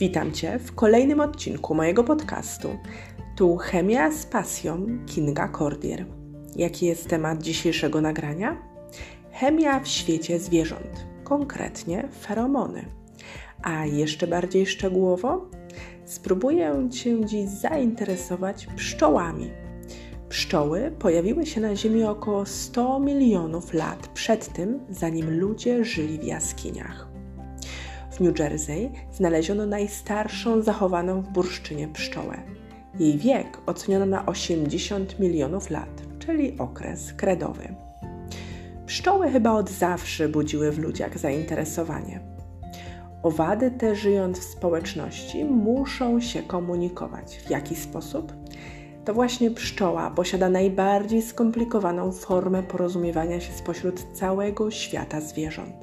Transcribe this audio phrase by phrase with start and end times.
[0.00, 2.68] Witam Cię w kolejnym odcinku mojego podcastu.
[3.36, 6.06] Tu Chemia z pasją Kinga Cordier.
[6.56, 8.56] Jaki jest temat dzisiejszego nagrania?
[9.32, 12.84] Chemia w świecie zwierząt, konkretnie feromony.
[13.62, 15.50] A jeszcze bardziej szczegółowo
[16.04, 19.50] spróbuję Cię dziś zainteresować pszczołami.
[20.28, 26.24] Pszczoły pojawiły się na Ziemi około 100 milionów lat przed tym, zanim ludzie żyli w
[26.24, 27.09] jaskiniach.
[28.20, 32.38] W New Jersey znaleziono najstarszą zachowaną w bursztynie pszczołę.
[32.98, 37.74] Jej wiek oceniono na 80 milionów lat, czyli okres kredowy.
[38.86, 42.20] Pszczoły chyba od zawsze budziły w ludziach zainteresowanie.
[43.22, 47.36] Owady te, żyjąc w społeczności, muszą się komunikować.
[47.46, 48.32] W jaki sposób?
[49.04, 55.79] To właśnie pszczoła posiada najbardziej skomplikowaną formę porozumiewania się spośród całego świata zwierząt.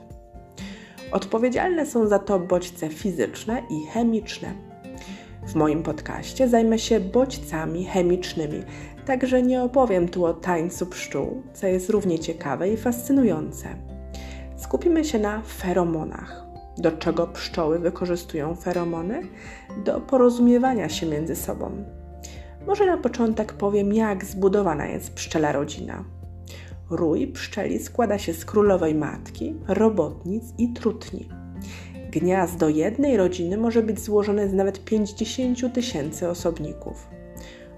[1.11, 4.53] Odpowiedzialne są za to bodźce fizyczne i chemiczne.
[5.47, 8.63] W moim podcaście zajmę się bodźcami chemicznymi,
[9.05, 13.67] także nie opowiem tu o tańcu pszczół, co jest równie ciekawe i fascynujące.
[14.57, 16.43] Skupimy się na feromonach.
[16.77, 19.21] Do czego pszczoły wykorzystują feromony?
[19.85, 21.71] Do porozumiewania się między sobą.
[22.67, 26.03] Może na początek powiem, jak zbudowana jest pszczela rodzina.
[26.89, 31.29] Rój pszczeli składa się z królowej matki, robotnic i trutni.
[32.11, 37.07] Gniazdo jednej rodziny może być złożone z nawet 50 tysięcy osobników.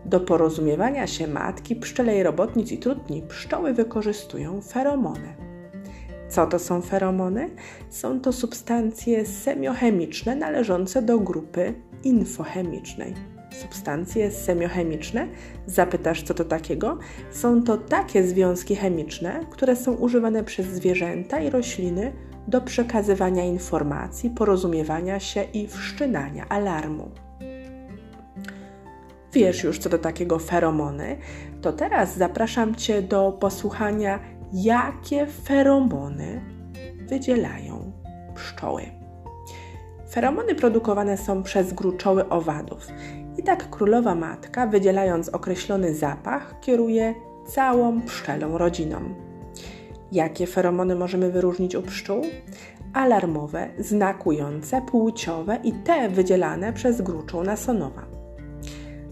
[0.06, 5.36] Do porozumiewania się matki, pszczelej robotnic i trutni pszczoły wykorzystują feromony.
[6.30, 7.50] Co to są feromony?
[7.90, 11.74] Są to substancje semiochemiczne należące do grupy
[12.04, 13.14] infochemicznej
[13.52, 15.28] substancje semiochemiczne?
[15.66, 16.98] Zapytasz, co to takiego?
[17.32, 22.14] Są to takie związki chemiczne, które są używane przez zwierzęta i rośliny
[22.48, 27.12] do przekazywania informacji, porozumiewania się i wszczynania alarmu.
[29.34, 31.18] Wiesz już, co to takiego feromony?
[31.62, 34.20] To teraz zapraszam Cię do posłuchania,
[34.54, 36.42] jakie feromony
[37.08, 37.92] wydzielają
[38.36, 38.82] pszczoły.
[40.12, 42.88] Feromony produkowane są przez gruczoły owadów.
[43.40, 47.16] I tak królowa matka, wydzielając określony zapach, kieruje
[47.48, 48.98] całą pszczelą rodziną.
[50.12, 52.22] Jakie feromony możemy wyróżnić u pszczół?
[52.94, 58.06] Alarmowe, znakujące, płciowe i te wydzielane przez gruczą nasonowa.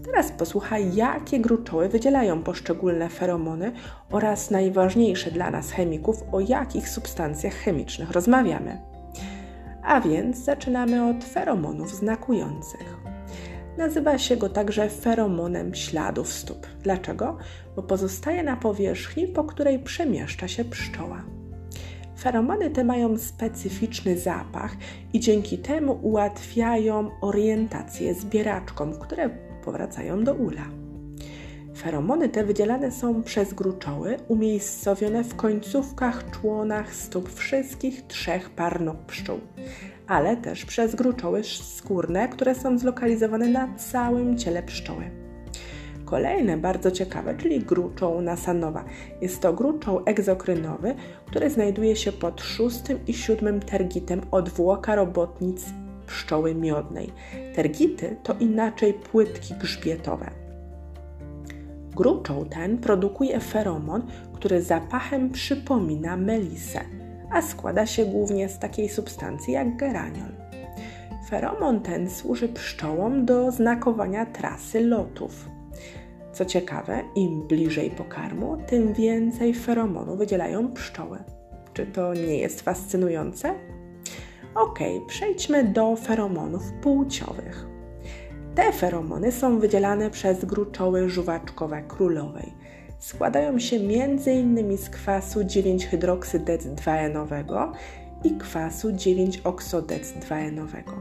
[0.04, 3.72] Teraz posłuchaj, jakie gruczoły wydzielają poszczególne feromony
[4.10, 8.80] oraz najważniejsze dla nas chemików, o jakich substancjach chemicznych rozmawiamy.
[9.82, 13.07] A więc zaczynamy od feromonów znakujących.
[13.78, 16.66] Nazywa się go także feromonem śladów stóp.
[16.82, 17.38] Dlaczego?
[17.76, 21.24] Bo pozostaje na powierzchni, po której przemieszcza się pszczoła.
[22.20, 24.76] Feromony te mają specyficzny zapach
[25.12, 29.30] i dzięki temu ułatwiają orientację zbieraczkom, które
[29.64, 30.64] powracają do ula.
[31.76, 38.96] Feromony te wydzielane są przez gruczoły umiejscowione w końcówkach członach stóp wszystkich trzech par nóg
[39.06, 39.40] pszczół,
[40.08, 45.10] ale też przez gruczoły skórne, które są zlokalizowane na całym ciele pszczoły.
[46.04, 48.84] Kolejne bardzo ciekawe, czyli gruczoł nasanowa.
[49.20, 50.94] Jest to gruczoł egzokrynowy,
[51.26, 55.64] który znajduje się pod szóstym i siódmym tergitem odwłoka robotnic
[56.06, 57.12] pszczoły miodnej.
[57.54, 60.30] Tergity to inaczej płytki grzbietowe.
[61.96, 64.02] Gruczoł ten produkuje feromon,
[64.34, 66.97] który zapachem przypomina melisę
[67.30, 70.32] a składa się głównie z takiej substancji jak geraniol.
[71.28, 75.48] Feromon ten służy pszczołom do znakowania trasy lotów.
[76.32, 81.18] Co ciekawe, im bliżej pokarmu, tym więcej feromonu wydzielają pszczoły.
[81.74, 83.54] Czy to nie jest fascynujące?
[84.54, 87.66] Ok, przejdźmy do feromonów płciowych.
[88.54, 92.52] Te feromony są wydzielane przez gruczoły żuwaczkowe królowej
[92.98, 94.78] składają się m.in.
[94.78, 97.72] z kwasu 9-hydroksydec-2-enowego
[98.24, 100.92] i kwasu 9-oksodec-2-enowego.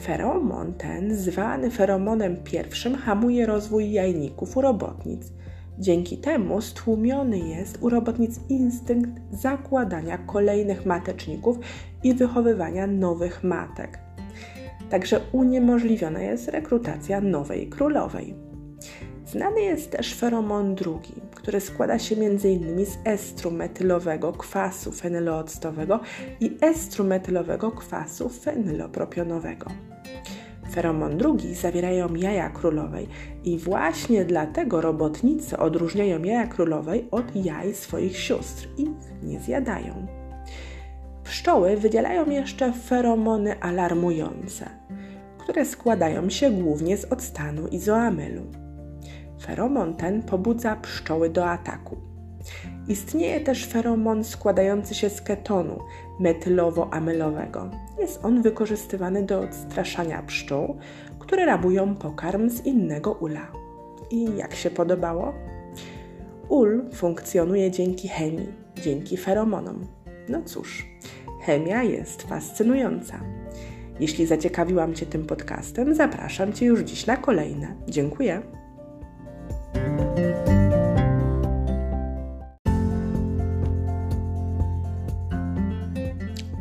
[0.00, 5.32] Feromon ten, zwany feromonem pierwszym, hamuje rozwój jajników u robotnic.
[5.78, 11.58] Dzięki temu stłumiony jest u robotnic instynkt zakładania kolejnych mateczników
[12.02, 13.98] i wychowywania nowych matek.
[14.90, 18.45] Także uniemożliwiona jest rekrutacja nowej królowej.
[19.26, 22.86] Znany jest też feromon drugi, który składa się m.in.
[22.86, 26.00] z estru metylowego kwasu fenylooctowego
[26.40, 29.70] i estru metylowego kwasu fenylopropionowego.
[30.72, 33.08] Feromon drugi zawierają jaja królowej
[33.44, 40.06] i właśnie dlatego robotnicy odróżniają jaja królowej od jaj swoich sióstr i ich nie zjadają.
[41.24, 44.70] Pszczoły wydzielają jeszcze feromony alarmujące,
[45.38, 48.65] które składają się głównie z octanu izoamylu.
[49.40, 51.96] Feromon ten pobudza pszczoły do ataku.
[52.88, 55.78] Istnieje też feromon składający się z ketonu
[56.20, 57.70] metylowo-amylowego.
[57.98, 60.76] Jest on wykorzystywany do odstraszania pszczół,
[61.18, 63.52] które rabują pokarm z innego ula.
[64.10, 65.34] I jak się podobało?
[66.48, 68.52] Ul funkcjonuje dzięki chemii,
[68.82, 69.86] dzięki feromonom.
[70.28, 70.86] No cóż,
[71.42, 73.20] chemia jest fascynująca.
[74.00, 77.76] Jeśli zaciekawiłam Cię tym podcastem, zapraszam Cię już dziś na kolejne.
[77.88, 78.42] Dziękuję.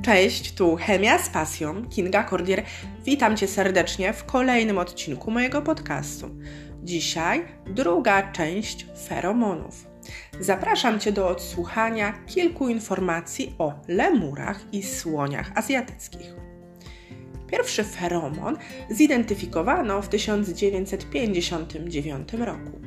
[0.06, 2.64] Cześć, tu Chemia z pasją, Kinga Kordier.
[3.06, 6.30] Witam Cię serdecznie w kolejnym odcinku mojego podcastu.
[6.84, 9.88] Dzisiaj druga część feromonów.
[10.40, 16.36] Zapraszam Cię do odsłuchania kilku informacji o lemurach i słoniach azjatyckich.
[17.52, 18.58] Pierwszy feromon
[18.90, 22.80] zidentyfikowano w 1959 roku.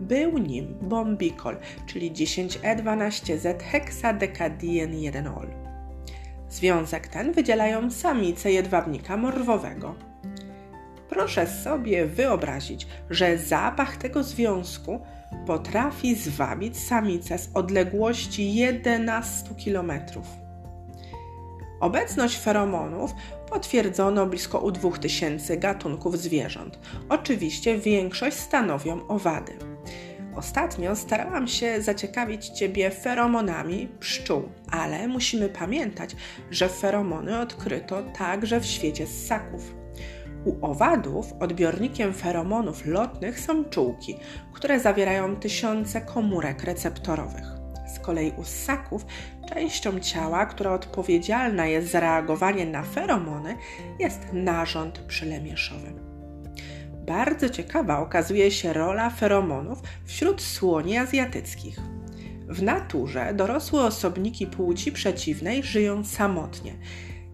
[0.00, 1.56] Był nim bombikol,
[1.86, 5.63] czyli 10E12Z heksadekadien-1-ol.
[6.54, 9.94] Związek ten wydzielają samice jedwabnika morwowego.
[11.08, 15.00] Proszę sobie wyobrazić, że zapach tego związku
[15.46, 19.92] potrafi zwabić samicę z odległości 11 km.
[21.80, 23.14] Obecność feromonów
[23.50, 26.78] potwierdzono blisko u 2000 gatunków zwierząt.
[27.08, 29.52] Oczywiście większość stanowią owady.
[30.36, 36.16] Ostatnio starałam się zaciekawić Ciebie feromonami pszczół, ale musimy pamiętać,
[36.50, 39.74] że feromony odkryto także w świecie ssaków.
[40.44, 44.16] U owadów odbiornikiem feromonów lotnych są czułki,
[44.52, 47.46] które zawierają tysiące komórek receptorowych.
[47.94, 49.06] Z kolei u ssaków
[49.48, 53.56] częścią ciała, która odpowiedzialna jest za reagowanie na feromony,
[53.98, 56.03] jest narząd przylemieszowy.
[57.06, 61.78] Bardzo ciekawa okazuje się rola feromonów wśród słoni azjatyckich.
[62.48, 66.72] W naturze dorosłe osobniki płci przeciwnej żyją samotnie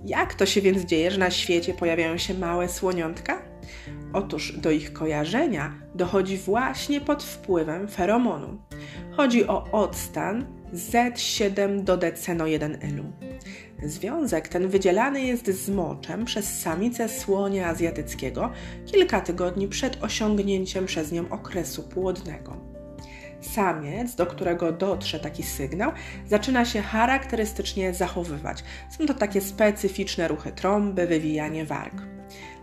[0.04, 3.42] jak to się więc dzieje, że na świecie pojawiają się małe słoniątka?
[4.12, 8.58] Otóż do ich kojarzenia dochodzi właśnie pod wpływem feromonu.
[9.10, 13.04] Chodzi o odstan Z7 do deceno1-elu.
[13.84, 18.52] Związek ten wydzielany jest z moczem przez samicę słonia azjatyckiego
[18.86, 22.56] kilka tygodni przed osiągnięciem przez nią okresu płodnego.
[23.40, 25.92] Samiec, do którego dotrze taki sygnał,
[26.28, 28.64] zaczyna się charakterystycznie zachowywać.
[28.90, 31.94] Są to takie specyficzne ruchy trąby, wywijanie warg.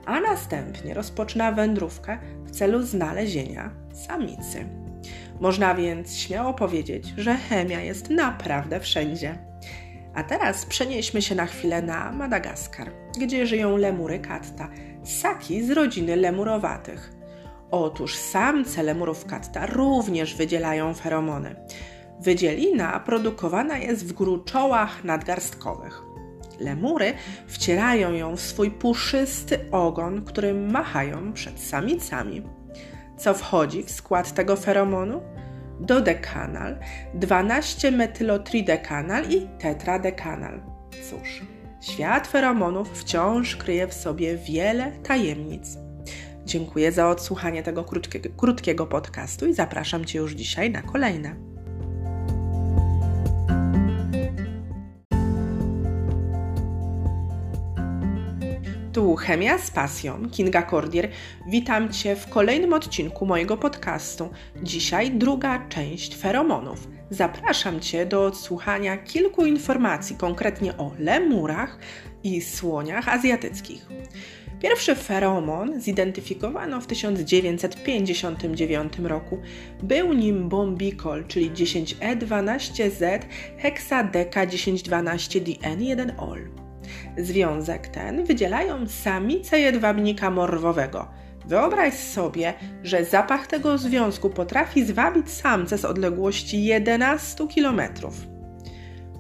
[0.06, 4.66] A następnie rozpoczyna wędrówkę w celu znalezienia samicy.
[5.40, 9.47] Można więc śmiało powiedzieć, że chemia jest naprawdę wszędzie.
[10.18, 14.70] A teraz przenieśmy się na chwilę na Madagaskar, gdzie żyją lemury katta,
[15.04, 17.12] ssaki z rodziny lemurowatych.
[17.72, 21.56] Otóż samce lemurów katta również wydzielają feromony.
[22.20, 26.02] Wydzielina produkowana jest w gruczołach nadgarstkowych.
[26.60, 27.14] Lemury
[27.48, 32.42] wcierają ją w swój puszysty ogon, którym machają przed samicami.
[33.18, 35.22] Co wchodzi w skład tego feromonu?
[35.80, 36.80] Dodekanal,
[37.20, 40.62] 12-metylotridekanal i tetradekanal.
[41.10, 41.42] Cóż,
[41.82, 45.78] świat feromonów wciąż kryje w sobie wiele tajemnic.
[46.46, 51.57] Dziękuję za odsłuchanie tego krótkiego, krótkiego podcastu i zapraszam Cię już dzisiaj na kolejne.
[58.98, 61.10] Tu Chemia z pasją, Kinga Kordier.
[61.48, 64.30] Witam Cię w kolejnym odcinku mojego podcastu.
[64.64, 66.88] Dzisiaj druga część feromonów.
[67.10, 71.80] Zapraszam Cię do odsłuchania kilku informacji konkretnie o lemurach
[72.24, 73.88] i słoniach azjatyckich.
[74.62, 79.42] Pierwszy feromon zidentyfikowano w 1959 roku.
[79.84, 83.20] Był nim bombikol, czyli 10E12Z
[83.58, 86.67] heksadeka 1012DN1-ol.
[87.18, 91.08] Związek ten wydzielają samice jedwabnika morwowego.
[91.46, 92.54] Wyobraź sobie,
[92.84, 98.28] że zapach tego związku potrafi zwabić samce z odległości 11 kilometrów.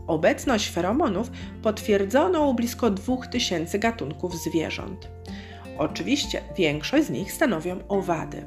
[0.07, 1.31] Obecność feromonów
[1.63, 5.09] potwierdzono u blisko 2000 gatunków zwierząt.
[5.77, 8.43] Oczywiście większość z nich stanowią owady.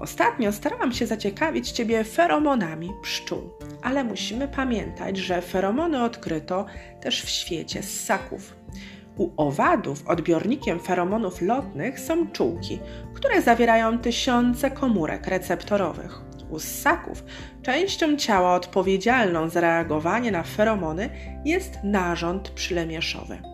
[0.00, 3.50] Ostatnio starałam się zaciekawić Ciebie feromonami pszczół,
[3.82, 6.66] ale musimy pamiętać, że feromony odkryto
[7.00, 8.56] też w świecie ssaków.
[9.16, 12.78] U owadów odbiornikiem feromonów lotnych są czułki,
[13.14, 16.20] które zawierają tysiące komórek receptorowych.
[16.50, 17.24] U ssaków
[17.62, 21.10] częścią ciała odpowiedzialną za reagowanie na feromony
[21.44, 23.49] jest narząd przylemieszowy.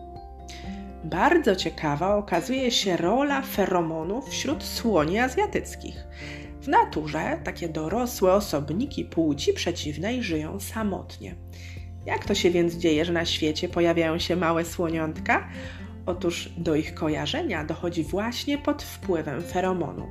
[1.09, 6.07] Bardzo ciekawa okazuje się rola feromonów wśród słoni azjatyckich.
[6.61, 11.35] W naturze takie dorosłe osobniki płci przeciwnej żyją samotnie.
[12.05, 15.49] Jak to się więc dzieje, że na świecie pojawiają się małe słoniątka?
[16.05, 20.07] Otóż do ich kojarzenia dochodzi właśnie pod wpływem feromonu.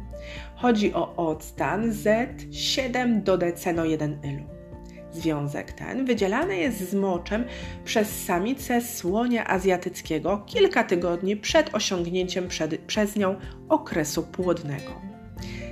[0.55, 4.56] Chodzi o octan Z7 do deceno1-ylu.
[5.16, 7.44] Związek ten wydzielany jest z moczem
[7.85, 13.37] przez samicę słonia azjatyckiego kilka tygodni przed osiągnięciem przed, przez nią
[13.68, 15.00] okresu płodnego.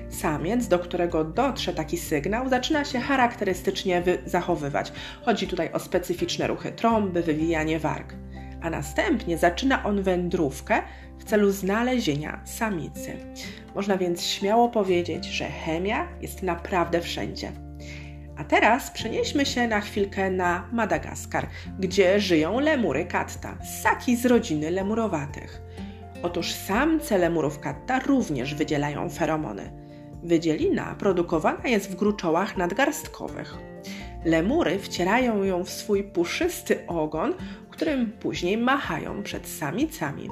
[0.09, 4.93] Samiec, do którego dotrze taki sygnał, zaczyna się charakterystycznie zachowywać.
[5.25, 8.15] Chodzi tutaj o specyficzne ruchy trąby, wywijanie warg.
[8.63, 10.83] A następnie zaczyna on wędrówkę
[11.19, 13.17] w celu znalezienia samicy.
[13.75, 17.64] Można więc śmiało powiedzieć, że chemia jest naprawdę wszędzie.
[18.37, 21.47] A teraz przenieśmy się na chwilkę na Madagaskar,
[21.79, 25.63] gdzie żyją lemury katta, ssaki z rodziny lemurowatych.
[26.23, 29.73] Otóż samce lemurów katta również wydzielają feromony.
[30.23, 33.55] Wydzielina produkowana jest w gruczołach nadgarstkowych.
[34.25, 37.35] Lemury wcierają ją w swój puszysty ogon,
[37.71, 40.29] którym później machają przed samicami.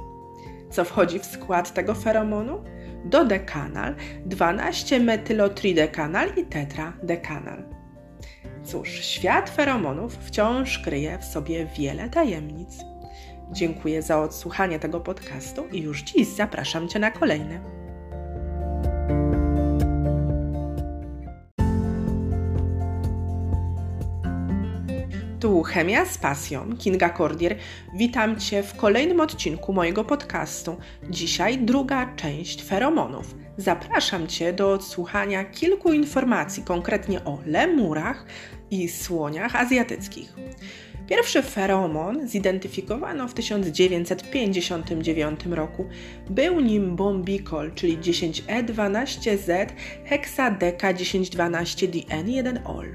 [0.71, 2.65] Co wchodzi w skład tego feromonu?
[3.05, 3.95] Dodekanal,
[4.29, 7.72] 12-metylotridekanal i tetradekanal.
[8.64, 12.78] Cóż, świat feromonów wciąż kryje w sobie wiele tajemnic.
[13.52, 17.61] Dziękuję za odsłuchanie tego podcastu i już dziś zapraszam Cię na kolejny.
[25.40, 27.57] Tu Chemia z pasją, Kinga Kordier.
[27.95, 30.76] Witam Cię w kolejnym odcinku mojego podcastu.
[31.11, 33.42] Dzisiaj druga część feromonów.
[33.57, 38.27] Zapraszam Cię do odsłuchania kilku informacji konkretnie o lemurach
[38.71, 40.35] i słoniach azjatyckich.
[41.09, 45.87] Pierwszy feromon zidentyfikowano w 1959 roku.
[46.31, 49.67] Był nim bombikol, czyli 10E12Z
[50.05, 52.87] heksadeka 1012DN1-ol.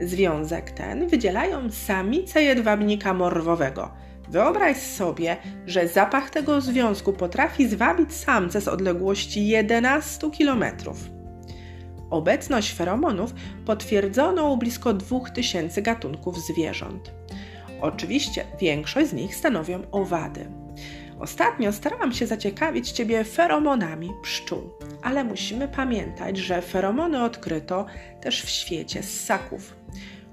[0.00, 4.07] Związek ten wydzielają samice jedwabnika morwowego.
[4.30, 10.64] Wyobraź sobie, że zapach tego związku potrafi zwabić samce z odległości 11 km.
[12.10, 13.34] Obecność feromonów
[13.66, 17.12] potwierdzono u blisko 2000 gatunków zwierząt.
[17.80, 20.46] Oczywiście większość z nich stanowią owady.
[21.20, 24.70] Ostatnio starałam się zaciekawić Ciebie feromonami pszczół,
[25.02, 27.86] ale musimy pamiętać, że feromony odkryto
[28.20, 29.77] też w świecie ssaków.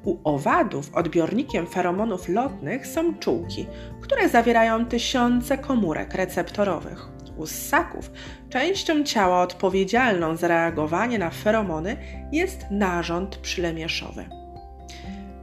[0.05, 3.65] U owadów odbiornikiem feromonów lotnych są czułki,
[4.01, 7.07] które zawierają tysiące komórek receptorowych.
[7.37, 8.11] U ssaków
[8.49, 11.97] częścią ciała odpowiedzialną za reagowanie na feromony
[12.31, 14.25] jest narząd przylemieszowy.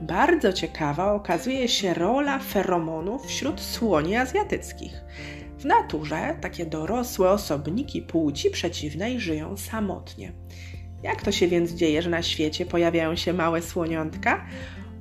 [0.00, 5.04] Bardzo ciekawa okazuje się rola feromonów wśród słoni azjatyckich.
[5.59, 10.33] W naturze takie dorosłe osobniki płci przeciwnej żyją samotnie.
[11.02, 14.47] Jak to się więc dzieje, że na świecie pojawiają się małe słoniątka?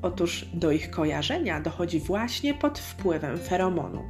[0.02, 4.04] Otóż do ich kojarzenia dochodzi właśnie pod wpływem feromonu.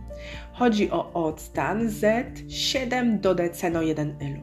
[0.54, 4.42] Chodzi o octan Z7 do deceno1-ylu.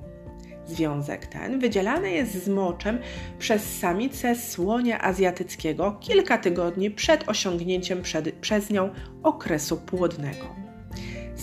[0.67, 2.99] Związek ten wydzielany jest z moczem
[3.39, 8.91] przez samicę słonia azjatyckiego kilka tygodni przed osiągnięciem przed, przez nią
[9.23, 10.68] okresu płodnego.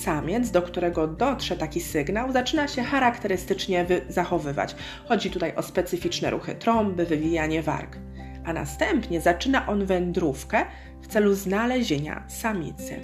[0.06, 4.76] Samiec, do którego dotrze taki sygnał, zaczyna się charakterystycznie zachowywać.
[5.06, 7.98] Chodzi tutaj o specyficzne ruchy trąby, wywijanie warg.
[8.46, 10.66] A następnie zaczyna on wędrówkę
[11.02, 13.00] w celu znalezienia samicy.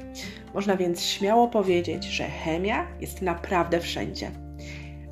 [0.53, 4.31] Można więc śmiało powiedzieć, że chemia jest naprawdę wszędzie.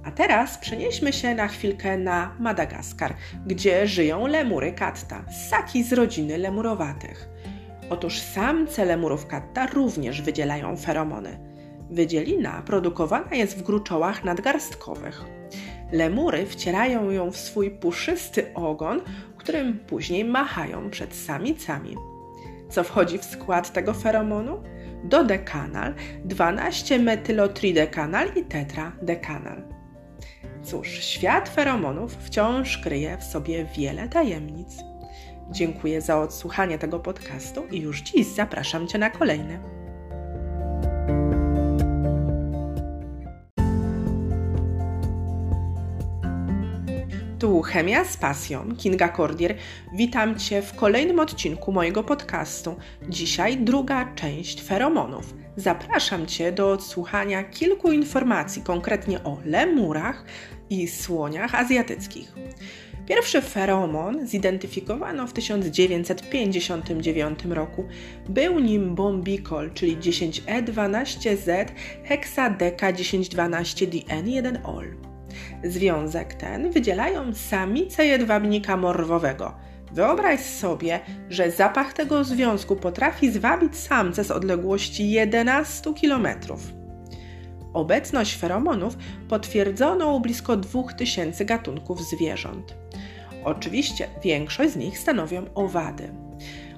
[0.03, 3.13] A teraz przenieśmy się na chwilkę na Madagaskar,
[3.46, 7.29] gdzie żyją lemury katta, ssaki z rodziny lemurowatych.
[7.89, 11.50] Otóż samce lemurów katta również wydzielają feromony.
[11.89, 15.25] Wydzielina produkowana jest w gruczołach nadgarstkowych.
[15.91, 19.01] Lemury wcierają ją w swój puszysty ogon,
[19.38, 21.96] którym później machają przed samicami.
[22.69, 24.63] Co wchodzi w skład tego feromonu?
[25.03, 25.93] Dodekanal,
[26.27, 29.63] 12-metylotridekanal i tetradekanal.
[30.63, 34.77] Cóż, świat feromonów wciąż kryje w sobie wiele tajemnic.
[35.51, 39.78] Dziękuję za odsłuchanie tego podcastu i już dziś zapraszam Cię na kolejny.
[47.39, 49.55] Tu Chemia z pasją, Kinga Kordier.
[49.93, 52.75] Witam Cię w kolejnym odcinku mojego podcastu.
[53.10, 55.34] Dzisiaj druga część feromonów.
[55.55, 60.25] Zapraszam Cię do odsłuchania kilku informacji konkretnie o lemurach
[60.69, 62.34] i słoniach azjatyckich.
[63.08, 67.88] Pierwszy feromon zidentyfikowano w 1959 roku.
[68.29, 71.65] Był nim bombikol, czyli 10E12Z
[72.03, 75.08] heksadeka 1012DN1-ol.
[75.63, 79.53] Związek ten wydzielają samice jedwabnika morwowego.
[79.91, 80.99] Wyobraź sobie,
[81.29, 86.73] że zapach tego związku potrafi zwabić samce z odległości 11 kilometrów.
[87.73, 88.97] Obecność feromonów
[89.29, 92.75] potwierdzono u blisko 2000 gatunków zwierząt.
[93.43, 96.28] Oczywiście większość z nich stanowią owady.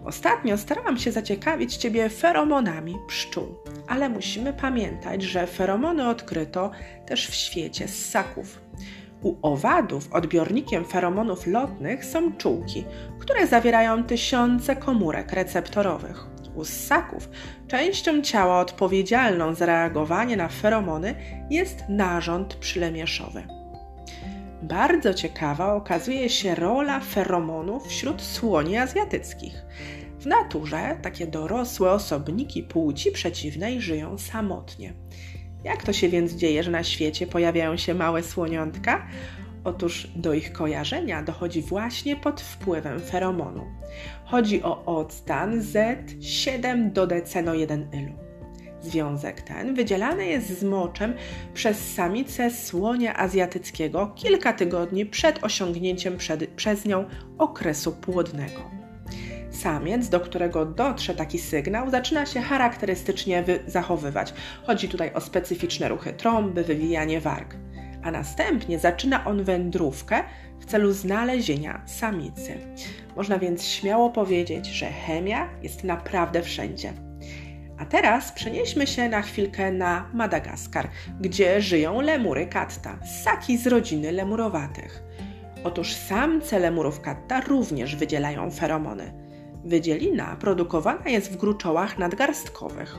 [0.05, 3.55] Ostatnio starałam się zaciekawić Ciebie feromonami pszczół,
[3.88, 6.72] ale musimy pamiętać, że feromony odkryto
[7.05, 8.62] też w świecie ssaków.
[9.22, 12.86] U owadów odbiornikiem feromonów lotnych są czułki,
[13.20, 16.25] które zawierają tysiące komórek receptorowych.
[16.55, 17.29] U ssaków
[17.67, 21.15] częścią ciała odpowiedzialną za reagowanie na feromony
[21.50, 23.61] jest narząd przylemieszowy.
[24.62, 29.65] Bardzo ciekawa okazuje się rola feromonów wśród słoni azjatyckich.
[30.20, 34.94] W naturze takie dorosłe osobniki płci przeciwnej żyją samotnie.
[35.63, 39.08] Jak to się więc dzieje, że na świecie pojawiają się małe słoniątka?
[39.63, 43.65] Otóż do ich kojarzenia dochodzi właśnie pod wpływem feromonu.
[44.25, 48.30] Chodzi o octan Z7 do deceno1-ylu.
[48.81, 51.13] Związek ten wydzielany jest z moczem
[51.53, 57.05] przez samicę słonia azjatyckiego kilka tygodni przed osiągnięciem przed, przez nią
[57.38, 58.71] okresu płodnego.
[59.51, 64.33] Samiec, do którego dotrze taki sygnał, zaczyna się charakterystycznie zachowywać.
[64.63, 67.55] Chodzi tutaj o specyficzne ruchy trąby, wywijanie warg.
[68.03, 70.23] A następnie zaczyna on wędrówkę
[70.59, 72.57] w celu znalezienia samicy.
[73.15, 77.11] Można więc śmiało powiedzieć, że chemia jest naprawdę wszędzie.
[77.81, 80.89] A teraz przenieśmy się na chwilkę na Madagaskar,
[81.21, 85.03] gdzie żyją lemury katta, ssaki z rodziny lemurowatych.
[85.63, 89.13] Otóż samce lemurów katta również wydzielają feromony.
[89.65, 92.97] Wydzielina produkowana jest w gruczołach nadgarstkowych.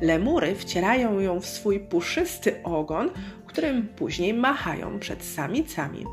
[0.00, 3.10] Lemury wcierają ją w swój puszysty ogon,
[3.46, 6.06] którym później machają przed samicami.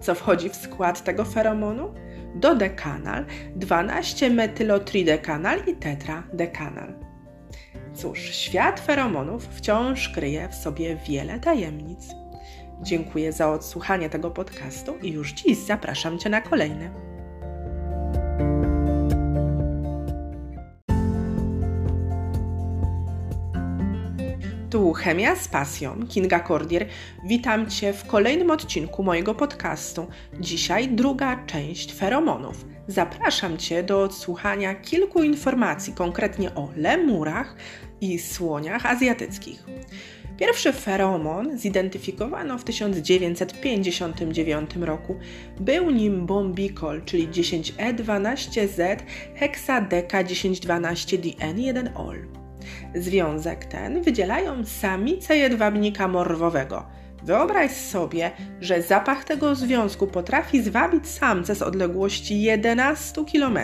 [0.00, 1.94] Co wchodzi w skład tego feromonu?
[2.34, 3.24] Dodekanal,
[3.58, 7.07] 12-metylotridekanal i tetradekanal.
[7.98, 12.08] Cóż, świat feromonów wciąż kryje w sobie wiele tajemnic.
[12.82, 16.90] Dziękuję za odsłuchanie tego podcastu i już dziś zapraszam Cię na kolejny.
[24.70, 26.86] Tu Chemia z pasją, Kinga Kordier.
[27.24, 30.06] Witam Cię w kolejnym odcinku mojego podcastu.
[30.40, 32.64] Dzisiaj druga część feromonów.
[32.88, 37.56] Zapraszam Cię do odsłuchania kilku informacji, konkretnie o lemurach
[38.00, 39.64] i słoniach azjatyckich.
[40.38, 45.16] Pierwszy feromon zidentyfikowano w 1959 roku.
[45.60, 48.96] Był nim bombikol, czyli 10E12Z
[49.34, 52.16] heksadeka 1012DN1-ol.
[52.94, 56.86] Związek ten wydzielają samice jedwabnika morwowego.
[57.22, 58.30] Wyobraź sobie,
[58.60, 63.58] że zapach tego związku potrafi zwabić samce z odległości 11 km.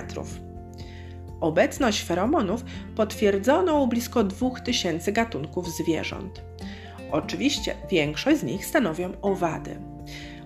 [1.45, 2.65] Obecność feromonów
[2.97, 6.43] potwierdzono u blisko 2000 gatunków zwierząt.
[7.11, 9.77] Oczywiście większość z nich stanowią owady.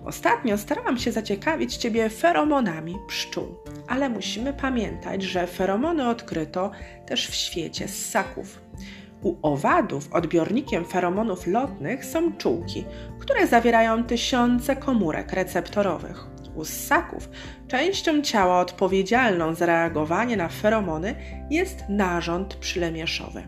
[0.05, 3.55] Ostatnio starałam się zaciekawić Ciebie feromonami pszczół,
[3.87, 6.71] ale musimy pamiętać, że feromony odkryto
[7.05, 8.61] też w świecie ssaków.
[9.21, 12.85] U owadów odbiornikiem feromonów lotnych są czułki,
[13.19, 16.38] które zawierają tysiące komórek receptorowych.
[16.55, 17.29] U ssaków
[17.67, 21.15] częścią ciała odpowiedzialną za reagowanie na feromony
[21.49, 23.43] jest narząd przylemieszowy.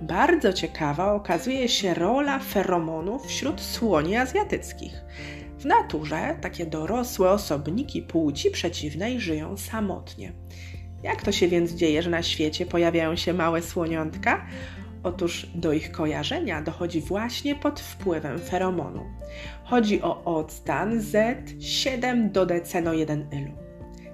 [0.00, 5.04] Bardzo ciekawa okazuje się rola feromonów wśród słoni azjatyckich.
[5.58, 10.32] W naturze takie dorosłe osobniki płci przeciwnej żyją samotnie.
[11.02, 14.46] Jak to się więc dzieje, że na świecie pojawiają się małe słoniątka?
[15.08, 19.04] Otóż do ich kojarzenia dochodzi właśnie pod wpływem feromonu.
[19.64, 23.52] Chodzi o octan Z7 do deceno1-ylu.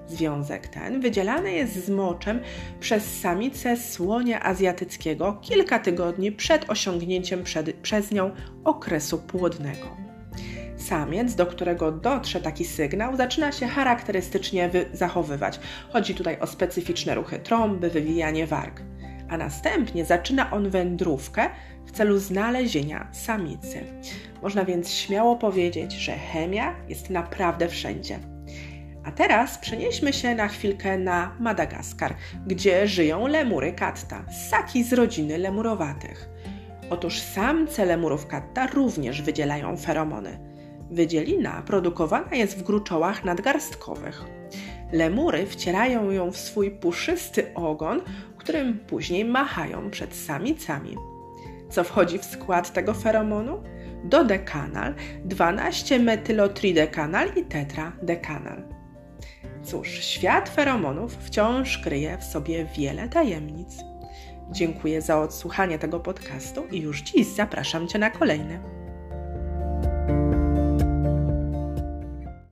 [0.07, 2.39] Związek ten wydzielany jest z moczem
[2.79, 8.31] przez samicę słonia azjatyckiego kilka tygodni przed osiągnięciem przed, przez nią
[8.63, 9.97] okresu płodnego.
[10.77, 15.59] Samiec, do którego dotrze taki sygnał, zaczyna się charakterystycznie zachowywać.
[15.89, 18.81] Chodzi tutaj o specyficzne ruchy trąby, wywijanie warg.
[19.29, 21.49] A następnie zaczyna on wędrówkę
[21.85, 23.83] w celu znalezienia samicy.
[24.41, 28.19] Można więc śmiało powiedzieć, że chemia jest naprawdę wszędzie.
[29.03, 32.15] A teraz przenieśmy się na chwilkę na Madagaskar,
[32.47, 36.29] gdzie żyją lemury katta, ssaki z rodziny lemurowatych.
[36.89, 40.39] Otóż samce lemurów katta również wydzielają feromony.
[40.91, 44.23] Wydzielina produkowana jest w gruczołach nadgarstkowych.
[44.91, 48.01] Lemury wcierają ją w swój puszysty ogon,
[48.45, 50.95] którym później machają przed samicami.
[51.69, 53.63] Co wchodzi w skład tego feromonu?
[54.03, 54.93] Dodekanal,
[55.27, 58.63] 12-metylotridekanal i tetradekanal.
[59.63, 63.77] Cóż, świat feromonów wciąż kryje w sobie wiele tajemnic.
[64.51, 68.74] Dziękuję za odsłuchanie tego podcastu i już dziś zapraszam Cię na kolejny.